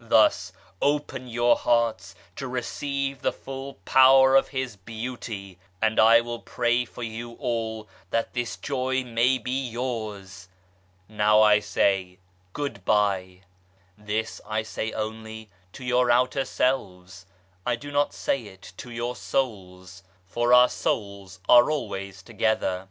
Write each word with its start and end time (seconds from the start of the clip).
Thus, 0.00 0.54
open 0.80 1.28
your 1.28 1.54
hearts 1.54 2.14
to 2.36 2.48
receive 2.48 3.20
the 3.20 3.30
full 3.30 3.74
power 3.84 4.34
of 4.34 4.48
His 4.48 4.74
Beauty, 4.74 5.58
and 5.82 6.00
I 6.00 6.22
will 6.22 6.38
pray 6.38 6.86
for 6.86 7.02
you 7.02 7.32
all 7.34 7.86
that 8.08 8.32
this 8.32 8.56
joy 8.56 9.04
may 9.04 9.36
be 9.36 9.68
yours. 9.68 10.48
ADDRESS 11.10 11.18
BY 11.18 11.18
ABDUL 11.18 11.18
BAHA 11.18 11.24
161 11.26 11.26
Now 11.26 11.42
I 11.42 11.60
say" 12.00 12.18
Goodbye." 12.54 13.40
This 13.98 14.40
I 14.48 14.62
say 14.62 14.92
only 14.92 15.50
to 15.74 15.84
your 15.84 16.10
outer 16.10 16.46
selves; 16.46 17.26
I 17.66 17.76
do 17.76 17.92
not 17.92 18.14
say 18.14 18.44
it 18.44 18.72
to 18.78 18.90
your 18.90 19.14
souls, 19.14 20.02
for 20.24 20.54
our 20.54 20.70
souls 20.70 21.38
are 21.50 21.70
always 21.70 22.22
together. 22.22 22.88